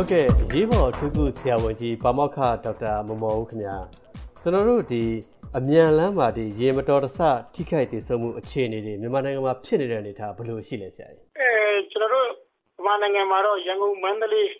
[0.00, 3.76] ဟုတ်ကဲ့ရေးပေါ်အထူးကုဆရာဝန်ကြီးပါမောက္ခဒေါက်တာမမော်ဦးခင်ဗျာ
[4.42, 5.02] ကျွန်တော်တို့ဒီ
[5.58, 7.18] အမြန်လမ်းမှာဒီရေမတော်တဆ
[7.54, 11.50] ထိခိုက်တည်ဆုံမှုအခြေအနေတွေမြန်မာနိုင်ငံမှာဖြစ်နေတဲ့အနေအထားဘယ်လိုရှိလဲဆရာကြီးအဲ
[11.90, 14.50] ကျွန်တော်တို့မြန်မာနိုင်ငံမှာတော့ရန်ကုန်မန္တလေး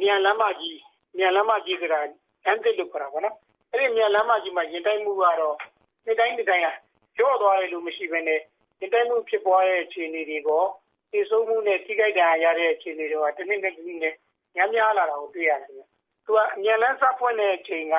[0.00, 0.78] မြန်လမ်းမကြီး
[1.16, 2.00] မြန်လမ်းမကြီးကရာ
[2.46, 3.36] အန်တစ်လို့ခေါ်တာပေါ့နော်
[3.70, 5.54] အဲ့ဒီမြန်လမ်းမကြီးမှာရင်တိုက်မှုကတော့
[6.04, 6.68] ဒီတိုင်းဒီတိုင်းက
[7.16, 8.40] ကျော့သွားတယ်လို့မရှိဘဲနဲ့
[8.80, 10.64] ရင်တိုက်မှုဖြစ်ပွားတဲ့အခြေအနေတွေကို
[11.12, 14.14] တည်ဆုံမှုနဲ့ထိခိုက်ဒဏ်ရာရတဲ့အခြေအနေတွေကတစ်နှစ်နဲ့တစ်နှစ်နဲ့
[14.54, 15.84] များများလာတာကိုတွေ့ရတယ်။
[16.24, 17.96] သူကအမြန်လန်းစဖွင့်တဲ့အချိန်က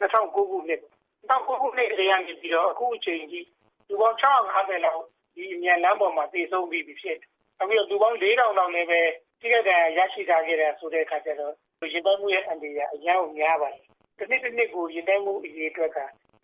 [0.00, 0.80] 2009ခုနှစ်
[1.28, 3.46] 2009ခုနှစ်တည်းကနေပြီးတော့အခုအချိန်ကြီး
[3.88, 5.02] လူပေါင်း650လောက်
[5.34, 7.28] ဒီအမြန်လန်းပေါ်မှာတည်ဆုံပြီးပြီဖြစ်တယ်။
[7.60, 9.00] အခုတော့လူပေါင်း4000လောက်လည်းပဲ
[9.40, 11.54] ထိခိုက်ဒဏ်ရာရရှိထားခဲ့တဲ့ဆိုတဲ့အခါကျတော့
[11.92, 13.82] ရင်တိုက်မှုရဲ့အန္တရာယ်အများကြီးများပါတယ်။
[14.18, 15.98] တစ်နှစ်တစ်နှစ်ကိုရင်တိုက်မှုအရေးအတွက်က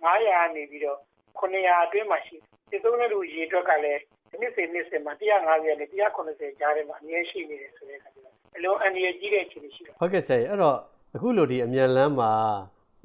[0.05, 0.99] 900ကနေပြီးတော့
[1.39, 8.28] 900အတွင်းမှာရှိတယ်။ဒီသုံးတဲ့လူရေအတွက်ကလည်းဒီနှစ်စဉ်နှစ်စဉ်မှာ150နဲ့190ကြားထဲမှာအများရှိနေတယ်ဆိုတဲ့အခါကျတော့
[8.59, 10.77] အလုံးအန္တရာယ်ကြီးတဲ့အခြေအနေရှိတာဟုတ်ကဲ့ဆရာအဲ့တော့
[11.17, 12.33] အခုလိုဒီအမြန်လန်းမှာ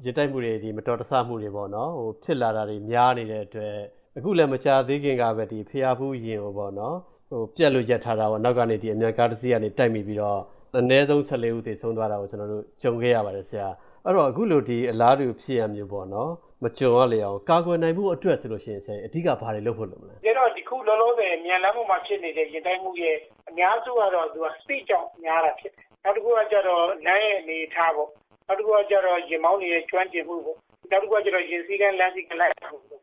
[0.04, 3.74] ရတိုက်မှုတွေဒီမတော်တဆမှုတွေပေါ့နော်ဟိုဖြစ်လာတာတွေများနေတဲ့အတွက်
[4.16, 6.96] အခုလည်းမချသေးခင်ကပဲဒီဖျားဖူးရင်ဟိုပေါ့နော်
[7.30, 10.40] ဟိုပြက်လို့ရက်ထားတာပေါ့နောက်ကနေဒီအမြန်ကားတစ်စီးကနေတိုက်မိပြီးတော့
[10.78, 13.68] အနည်းဆုံး14ဦးသေဆုံးသွားတာကိုကျွန်တော်တို့ကြုံခဲ့ရပါတယ်ဆရာ
[14.04, 16.30] အဲ့တော့အခုလိုဒီအလားတူဖြစ်ရမျိုးပေါ့နော်
[16.64, 23.16] မကြုံရလေအောင်ကာကွယ်နိုင်မှုအတွက်ဆိုလို့ရှိရင်ဆရာအဓိကဘာတွေလုပ်ဖို့လုပ်မလဲဒါတော့ဒီခုလောလောဆယ်မြန်လမ်းပေါ်မှာဖြစ်နေတဲ့ရင်တိုက်မှုရဲ့
[23.48, 28.10] အများစုကတော့သူက speed ကြောင့်များတာဖြစ်တယ်နောက်တစ်ခုကကျတော့လမ်းရဲ့အနေထားပေါ့
[28.46, 30.58] နောက်တစ်ခုကကျတော့ရင်မောင်းတွေရဲ့ကျွမ်းကျင်မှုပေါ့
[30.90, 32.54] နောက်တစ်ခုကကျတော့ရင်စည်းကမ်းလမ်းစည်းကလိုက်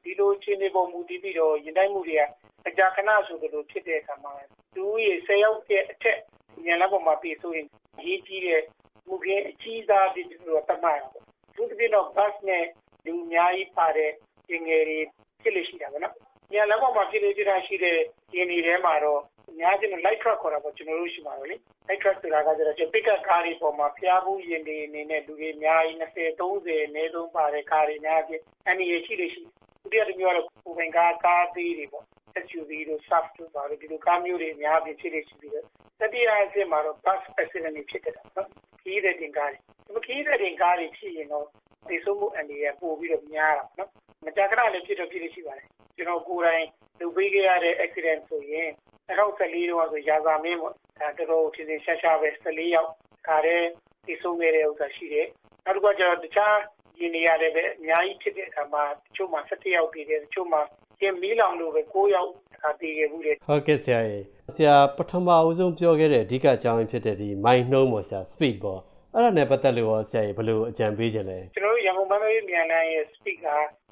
[0.03, 2.21] ဒီလိုအခြေအနေပုံမူတည်ပြီးတော့ရင်တိုက်မှုတွေက
[2.67, 4.33] အကြခဏဆိုသလိုဖြစ်တဲ့အခါမှာ
[4.75, 6.19] သူရဲ့ဆယ်ယောက်ရဲ့အထက်
[6.63, 7.67] မြန်လမ်းပေါ်မှာပြည်ဆိုရင်
[8.05, 8.61] ရေးကြီးတဲ့
[9.07, 11.23] မူခင်းအကြီးစားဒီလိုတတ်မှတ်ရပေါ့
[11.55, 12.63] သူတပြည့်တော့ bus နဲ့
[13.05, 14.09] လူအများကြီးပါတဲ့
[14.51, 14.99] ရင်ငယ်တွေ
[15.41, 16.13] ဖြစ်လို့ရှိတာပေါ့နော်။
[16.51, 17.97] မြန်လမ်းပေါ်မှာဖြစ်လို့ဖြစ်တာရှိတဲ့
[18.35, 21.55] ရင်တွေထဲမှာတော့အများကြီး light truck ခေါ်တာပေါ့ကျွန်တော်တို့ရှိပါတော့လေ။
[21.87, 29.41] light truck ဆိုတာကကျတော့ pickup ကားတွေပေါ်မှာဖျားဘူးရင်တွေအနေနဲ့လူတွေအများကြီး20 30အနည်းဆုံးပါတဲ့ကားတွေအများကြီးအန်ဒီရရှိလို့ရှိ
[29.81, 32.05] ဒုတိယတစ်မျိုးကတော့ပုံပင်ကားကားသေးတွေပေါ့
[32.45, 35.65] SUV တို့ SUV တို့ပါလို့ဒီလိုကားမျိုးတွေအများကြီးဖြစ်လို့ရှိပြီးတော့
[35.99, 38.47] တတိယအဆင့်မှာတော့ bus accident တွေဖြစ်တယ်နော်
[38.81, 39.59] ခီးတဲ့တင်ကားတွေ
[39.95, 41.47] ဒီခီးတဲ့တင်ကားတွေဖြစ်ရင်တော့
[41.89, 43.89] သေဆုံးမှုအန္တရာယ်ပိုပြီးတော့များတာနော်
[44.25, 46.65] မကြာခဏလည်းဖြစ်တော့ဖြစ်လို့ရှိပါတယ်ကျွန်တော်ကိုယ်တိုင်
[46.99, 48.69] လုပ်ပေးခဲ့ရတဲ့ accident ဆိုရင်
[49.09, 52.89] 2014တုန်းကဆိုရာဇာမင်းပေါ့ဒါတော်တော်ထင်ထင်ရှားရှားပဲ14ယောက်
[53.27, 53.61] ခါတဲ့
[54.07, 55.27] သေဆုံးခဲ့တဲ့ဥစ္စာရှိတယ်
[55.65, 56.57] နောက်တစ်ခါကျတော့တခြား
[56.99, 60.61] ရင်းနေရတယ်ပဲအများကြီးဖြစ်တဲ့အခါမှာတချို့မှာ17ယောက်ပြည်တယ်တချို့မှာ
[60.99, 64.19] ကျင်းမီးလောင်လို့ပဲ9ယောက်အခါတည်ခဲ့ဘူးလေဟုတ်ကဲ့ဆရာရေ
[64.55, 68.81] ဆရာပထမအဦးဆုံးပြောခဲ့တဲ့အဓိကအကြောင်းဖြစ်တဲ့ဒီမိုင်းနှုံးပေါ့ဆရာ speed ပေါ့
[69.13, 73.47] အဲ့ဒါနဲ့ပတ်သက်လို့ရောဆရာကြီးဘယ်လိုအကြံပေးခြင်းလဲကျွန်တော်တို့ ရန်ကုန်မန္တလေးမြန်လမ်းရဲ့ speed က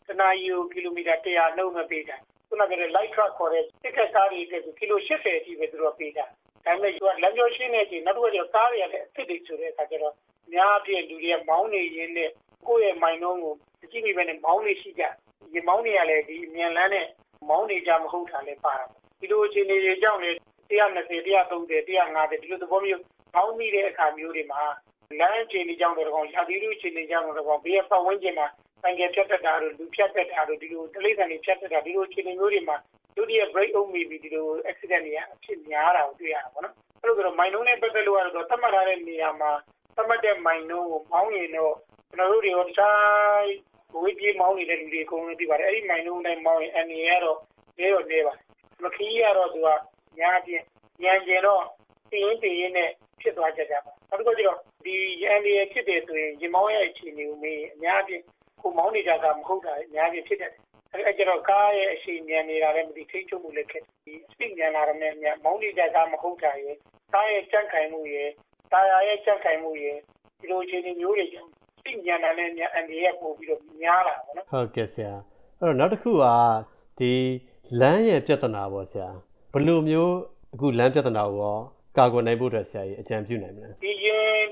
[0.07, 2.15] တနာရီကိုကီလိုမီတာ100နှုန်းနဲ့ပေးတာ
[2.47, 6.25] ခုနကလည်း light truck ခေါ်တဲ့တစ်ကက်ကားတွေတဲ့ကီလို80အထိပဲသူတို့ပေးတာ
[6.65, 10.13] ဒါပေမဲ့သူကလမ်းကျောရှင်းနေချိန်နောက်တစ်ခါကျကားတွေလည်းအစ်စ်တွေဆိုတဲ့အခါကျတော့
[10.53, 12.29] များအပြည့်လူတွေကမောင်းနေရင်းနဲ့
[12.67, 13.53] ကိုယ့်ရဲ့မိုင်နှုန်းကို
[13.91, 15.03] ကြည့်ပြီးပဲနဲ့မောင်းနေရှိကြ
[15.53, 17.05] ဒီမောင်းနေရလဲဒီမြန်လန်းနဲ့
[17.49, 18.85] မောင်းနေကြမဟုတ်တာလည်းပါတာ
[19.19, 20.29] ဒီလိုအခြေအနေတွေကြောင့်လေ
[20.69, 23.03] 120 130 150ဒီလိုသဘောမျိုး
[23.35, 24.61] မောင်းမိတဲ့အခါမျိုးတွေမှာ
[25.17, 28.47] လမ်းအခြေအနေကြောင့်တော့ရာသီဥတုအခြေအနေကြောင့်တော့ဘေးပတ်ဝန်းကျင်မှာ
[28.81, 32.77] ဆိုင်ကဖြတ်တက်တာတို့လူဖြတ်တက်တာတို့ဒီလိုတိရစ္ဆာန်တွေဖြတ်တက်တာဒီလိုအခြေအနေမျိုးတွေမှာ
[33.15, 39.51] ဒုတိယ break out မိပြီးဒီလို accident တွေအဖြစ်များတာကိုတွေ့ရတာပေါ့နော်အဲ့လိုဆိုတော့မိုင်နှုန်းနဲ့ပတ်သက်လို့ကတော့သတ်မှတ်ထားတဲ့နေရာမှာ
[39.95, 41.75] သတ်မှတ်တဲ့မိုင်နှုန်းကိုမောင်းရင်တော့
[42.09, 43.47] ကျွန်တော်တို့တွေရောတခြား
[44.01, 47.37] ဝေးပြေးမောင်းနေတဲ့လူတွေအကုန်လုံးသိပါတယ်အဲ့ဒီမိုင်နှုန်းတိုင်းမောင်းရင်အနေရတော့
[47.79, 49.69] နေတော့နေပါတယ်မခီးရတော့သူက
[50.19, 50.65] ညာချင်း
[51.03, 51.63] ညံကျင်တော့
[52.11, 52.89] ပြင်းပြင်းနဲ့
[53.21, 58.21] ဖြစ်သွားကြကြပါနောက်တစ်ခုကျတော့ ဒီရန်ဒီဖြစ်တယ်ဆိုရင်ရင်မောင်းရဲ့အခြေအနေကိုမေးအများကြီး
[58.61, 60.51] ကိုမောင်းနေကြတာမဟုတ်တာအများကြီးဖြစ်တယ်
[60.93, 66.75] အဲကျတော့ကားရဲ့အရှိန်မြန်နေတာလည်းမသိထိချုံမှုလည်းခက်ဒီ speed မြန်လာတယ်မြန်မောင်းနေကြတာမဟုတ်တာရဲ့
[67.13, 68.29] ကားရဲ့ကြန့်ခိုင်မှုရဲ့
[68.73, 69.97] တာယာရဲ့ကြန့်ခိုင်မှုရဲ့
[70.39, 75.13] ဒီလိုအခြေအနေမျိုးတွေကြောင့် speed မြန်တာနဲ့မြန်အန်ဒီရဲ့ပို့ပြီးတော့များလာပါတော့ဟုတ်ကဲ့ဆရာ
[75.59, 76.25] အဲ့တော့နောက်တစ်ခုက
[76.99, 77.13] ဒီ
[77.79, 79.09] လမ်းရဲ့ပြဿနာပေါ့ဆရာ
[79.53, 80.13] ဘယ်လိုမျိုး
[80.53, 81.57] အခုလမ်းပြဿနာကိုရော
[81.97, 83.98] ကာကွယ်နိုင်ဖို့အတွက်ဆရာကြီးအကြံပြုနိုင်မလားဒီရင်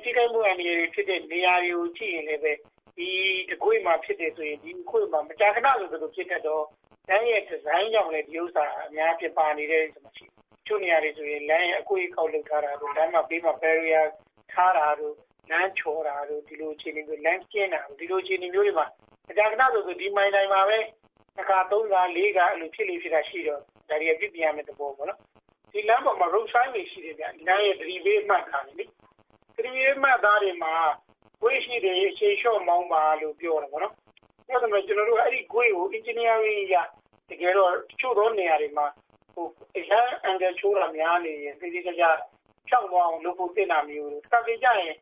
[0.07, 2.53] ထိခိုက်မှုအနေနဲ့ဖြစ်တဲ့နေရာတွေကိုကြည့်ရင်လည်းပဲ
[2.97, 3.09] ဒီ
[3.49, 6.63] တကွေးမှာဖြစ်တယ်ဆိုရင်ဒီခွေးမှာမကြာခဏဆိုသလိုဖြစ်တတ်တော့
[7.09, 10.25] လမ်းရဲ့ဒီဇိုင်းကြောင့်လည်းဒီဥစ္စာအများပြပါနေတဲ့ဆိုမှရှိ
[10.67, 14.05] ချို့နေရာတွေဆိုရင်လမ်းရဲ့အကွေးကောက်လုပ်ထားတာတို့လမ်းမှာပေးမှာ barrier
[14.53, 15.15] ထားတာတို့
[15.51, 18.87] လမ်းချော်တာတို့ဒီလိုအခြေအနေမျိုးလမ်းကျင်းတာဒီလိုအခြေအနေမျိုးတွေမှာ
[19.27, 20.77] မကြာခဏဆိုဆိုဒီမိုင်းတိုင်းမှာပဲ
[21.37, 25.19] တစ်ခါသုံးခါလေးခါအဲ့လိုဖြစ်လေဖြစ်တာရှိတော့ဒါတွေပြပြရမယ်တဘောပေါ့နော်
[25.73, 28.85] ဒီလမ်းပေါ်မှာ road sign တွေရှိတယ်ဗျလမ်းရဲ့ driveway မှတ်တာလေ
[29.67, 30.73] driveway မှတ်သားတွေမှာ
[31.43, 33.93] ဝေးရှိတယ်အချိန်လျှော့မောင်းပါလို့ပြောတယ်ပေါ့နော်။
[34.47, 36.75] အဲ့ဒါမှကျွန်တော်တို့အဲ့ဒီကွေးကို engineering ရ
[37.29, 38.85] တကယ်တော့ချို့သောနေရာတွေမှာ
[39.33, 39.45] ဟို
[39.77, 42.05] အရန်အန်ဂယ်ချိုးတာများနေရင်ဒီဒီကြကြ
[42.67, 44.93] ဖြောက်သွားအောင်လုပ်ဖို့တင်တာမျိုးတို့။တစ်ခါကြရင်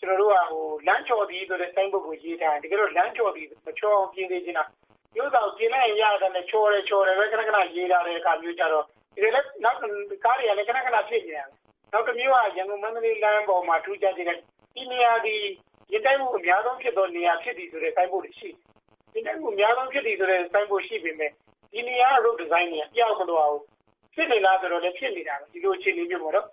[0.00, 4.68] ကျွန်တော်တို့ကဟိုလမ်းချော်သည်ဆိုတဲ့စိုင်းဘုတ်ကိုရေးထားတယ်တကယ်တော့လမ်းချော်သည်မချော်အောင်ပြင်နေခြင်းလား
[5.14, 8.84] မျိုးဆောင်ပြင်လိုက်ရတယ်နဲ့ချော်တယ်ချော်တယ်ပဲခဏခဏရေးထားတဲ့အခါမျိုးကြတော့
[9.14, 9.30] ဒီလေ
[9.64, 9.78] နောက်
[10.24, 11.46] ကားတွေကလည်းခဏခဏဖြစ်နေတယ်
[11.92, 14.38] နောက်တစ်မျိုးကရန်ကုန်မန္တလေးလမ်းပေါ်မှာထူးခြားခြင်းနဲ့
[14.74, 15.34] ဒီနေရာဒီ
[15.92, 18.48] ရင်တိုက်မှုအများဆုံးဖြစ်သောနေရာဖြစ်သည်ဆိုတဲ့စိုင်းဘုတ်တွေရှိ
[19.14, 21.30] ရင်တိုက်မှုအများဆုံးဖြစ်သည်ဆိုတဲ့စိုင်းဘုတ်ရှိပေမဲ့
[21.72, 23.58] ဒီနေရာရုပ်ဒီဇိုင်းတွေအပြောက်မလိုအောင်
[24.14, 26.46] ဖြစ်နေလားဆိုတော့လည်းဖြစ်နေတာပဲဒီလိုအခြေအနေမျိုးပေါ့နော်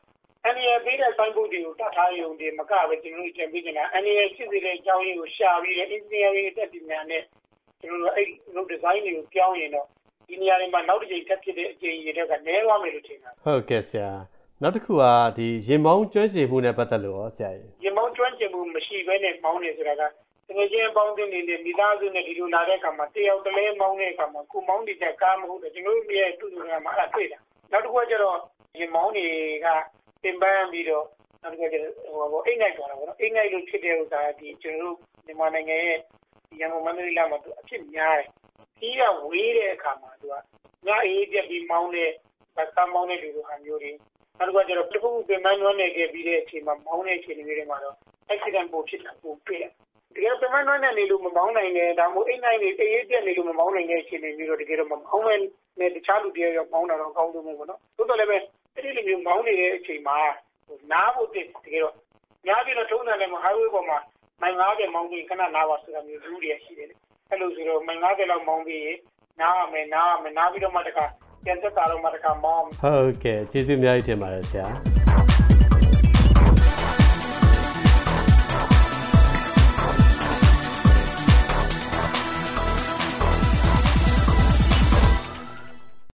[0.46, 7.24] အန်ရယ်ပေးတဲ့စိုင်းဘုတ်တွေကိုတတ်ထားရုံတွေမကပဲကျွန်တော်တို့ကြံပေးနေတာအန်ရယ်ဖြစ်စေတဲ့အကြောင်းရင်းကိုရှာပြီးတဲ့အင်ဂျင်နီယာတွေတက်ပြီးများနဲ့
[7.82, 9.88] ကျွန်တော်တို့အဲ့ရုပ်ဒီဇိုင်းတွေကိုပြောင်းရင်တော့
[10.30, 14.12] ဒီနေရာတွေမှာနောက်တစ်ကြိမ်ထပ်ဖြစ်တဲ့အကြိမ်ရတဲ့ကနည်းသွားမယ်လို့ထင်တာဟုတ်ကဲ့ဆရာ
[14.66, 15.04] နောက်တစ်ခုက
[15.38, 20.04] ဒီရင်မောင်းကျွမ်းကျင်မှုနဲ့ပတ်သက်လို့ရောဆရာကြီးရင်မောင်းကျွမ်းကျင်မှုမရှိဘဲနဲ့မောင်းနေဆိုတာက
[20.48, 27.40] တကယ်ချင်းပေါင်းတင်နေတဲ့မိသားစုနဲ့ဒီလိုလာတဲ့အခါမှာတယောက်တလဲမောင်းတဲ့အခါမှာကိုမောင်းနေတဲ့ကားမဟုတ်တယ်ကျွန်တော်တို့ရဲ့တူတူကမှအဲ့ဒါတွေ့တာ
[27.72, 28.38] နောက်တစ်ခုကကျတော့
[28.80, 29.28] ရင်မောင်းတွေ
[29.66, 29.68] က
[30.24, 31.06] ပင်ပန်းပြီးတော့
[31.42, 36.00] နောက်တစ်ခုကကျတော့ဟိုဘောအိတ်ငိုက်သွားတာပေါ့နော်အိတ်ငိုက်လို့ဖြစ်တဲ့ဥစ္စာဒီကျွန်တော်တို့မြန်မာနိုင်ငံရဲ့
[36.60, 38.28] ရန်ကုန်မန္တလေးလာမှာသူအဖြစ်များတယ်
[38.80, 40.36] ကြီးကဝေးတဲ့အခါမှာသူက
[40.86, 42.10] ညအေးပြက်ပြီးမောင်းတဲ့
[42.56, 43.92] ဗတ်ကမောင်းတဲ့လူလိုဟာမျိုးတွေ
[44.44, 47.96] နောက်တစ်ခုကကျတော့တစ်ခုခုပင်ပန်းနွမ်းနေခဲ့ပြီးတဲ့အချိန်မှာမောင်းတဲ့အချိန်တွေမှာတော့
[48.34, 49.72] accident ပိုဖြစ်တာပိုတွေ့တယ်
[50.16, 55.42] တကယ်ပင်မနှွမ်းနဲ့နေလို့မမောင်းနိုင်တဲ့ဒါမှမဟုတ်အိမ်နိုင်နေအေးပြက်နေလို့မမောင်းနိုင်တဲ့အခြေအနေမျိုးတော့တကယ်တော့မမောင်းနိုင်
[55.80, 58.38] တဲ့တခြားလူတယောက်မောင်းတာတော့အကောင်းဆုံးပဲပေါ့နော်သို့တော်လည်းပဲ
[58.76, 60.18] အဲ့ဒီလိုမျိုးမောင်းနေတဲ့အချိန်မှာ
[60.92, 61.46] နားဖို့တကယ်
[61.84, 61.96] တော့
[62.48, 63.98] ညာပြီးတော့ထုံးတယ်လည်းမ highway ပေါ်မှာ
[64.42, 66.96] မိုင်90မောင်းပြီးခဏနားပါဆိုတာမျိုးလူတွေရှိတယ်လေ
[67.30, 68.94] အဲ့လိုဆိုတော့မိုင်90လောက်မောင်းပြီး
[69.42, 71.06] နားရမယ်နားရမယ်နားပြီးတော့မှတခါ
[71.46, 74.68] ပြန်သက်တာတော့မှတခါမောင်းဟုတ်ကဲ့ကျေးဇူးအများကြီးတင်ပါတယ်ဆရာ